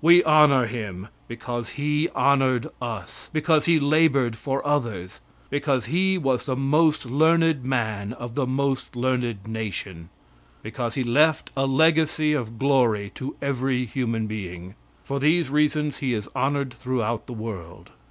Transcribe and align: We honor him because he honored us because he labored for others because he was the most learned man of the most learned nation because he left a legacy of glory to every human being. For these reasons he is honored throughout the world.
We 0.00 0.24
honor 0.24 0.64
him 0.64 1.08
because 1.28 1.68
he 1.76 2.08
honored 2.14 2.68
us 2.80 3.28
because 3.34 3.66
he 3.66 3.78
labored 3.78 4.34
for 4.34 4.66
others 4.66 5.20
because 5.50 5.84
he 5.84 6.16
was 6.16 6.46
the 6.46 6.56
most 6.56 7.04
learned 7.04 7.64
man 7.66 8.14
of 8.14 8.34
the 8.34 8.46
most 8.46 8.96
learned 8.96 9.46
nation 9.46 10.08
because 10.62 10.94
he 10.94 11.04
left 11.04 11.50
a 11.54 11.66
legacy 11.66 12.32
of 12.32 12.58
glory 12.58 13.12
to 13.16 13.36
every 13.42 13.84
human 13.84 14.26
being. 14.26 14.74
For 15.02 15.20
these 15.20 15.50
reasons 15.50 15.98
he 15.98 16.14
is 16.14 16.30
honored 16.34 16.72
throughout 16.72 17.26
the 17.26 17.34
world. 17.34 17.90